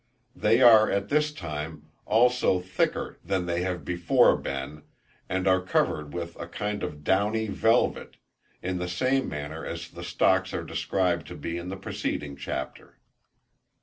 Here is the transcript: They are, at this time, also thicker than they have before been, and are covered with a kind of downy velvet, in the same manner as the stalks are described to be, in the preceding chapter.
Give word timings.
They 0.35 0.63
are, 0.63 0.89
at 0.89 1.09
this 1.09 1.31
time, 1.31 1.91
also 2.07 2.59
thicker 2.59 3.19
than 3.23 3.45
they 3.45 3.61
have 3.61 3.85
before 3.85 4.35
been, 4.35 4.81
and 5.29 5.47
are 5.47 5.61
covered 5.61 6.11
with 6.11 6.35
a 6.39 6.47
kind 6.47 6.81
of 6.81 7.03
downy 7.03 7.45
velvet, 7.49 8.17
in 8.63 8.79
the 8.79 8.89
same 8.89 9.29
manner 9.29 9.63
as 9.63 9.89
the 9.91 10.03
stalks 10.03 10.55
are 10.55 10.63
described 10.63 11.27
to 11.27 11.35
be, 11.35 11.55
in 11.55 11.69
the 11.69 11.77
preceding 11.77 12.35
chapter. 12.35 12.97